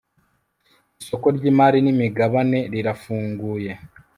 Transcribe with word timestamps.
isoko 1.01 1.27
ry 1.35 1.43
imari 1.51 1.79
n 1.85 1.87
imigabane 1.93 2.59
rirafunguye 2.73 3.71